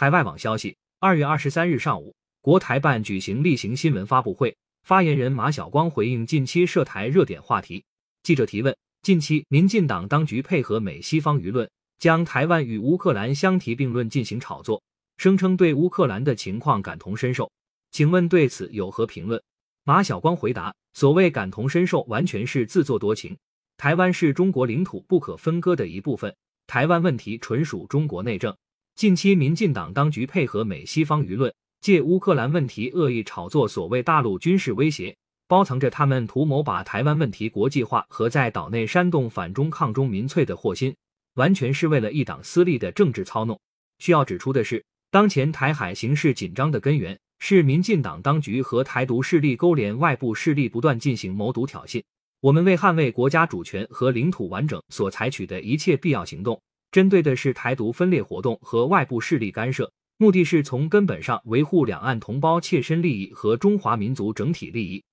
[0.00, 7.84] 海外网消息，二月二十三日上午，国台办举行例行新闻发布会，发言人马晓光回应近期涉台热点话题。
[8.22, 14.82] 记者提问：近期民进党当局配合美西方舆论，将台湾与乌克兰相提并论进行炒作，
[15.18, 17.52] 声称对乌克兰的情况感同身受，
[17.90, 19.38] 请问对此有何评论？
[19.84, 23.36] 马晓光回答：所谓感同身受，完全是自作多情。
[23.76, 26.34] 台湾是中国领土不可分割的一部分，
[26.66, 28.56] 台湾问题纯属中国内政。
[29.00, 31.50] 近期民进党当局配合美西方舆论，
[31.80, 35.16] 借乌克兰问题恶意炒作所谓大陆军事威胁，
[35.48, 40.94] 包藏着他们图谋把台湾问题国际化和在岛内煽动反中抗中民粹的祸心，
[41.36, 43.58] 完全是为了一党私利的政治操弄。
[44.00, 52.02] 需要指出的是，当前台海形势紧张的根源是民进党当局和台独势力勾连外部势力不断进行谋独挑衅。
[52.42, 56.60] 我们为捍卫国家主权和领土完整所采取的一切必要行动，
[56.92, 65.04] 针对的是台独分裂活动和外部势力干涉，目的是从根本上维护两岸同胞切身利益和中华民族整体利益。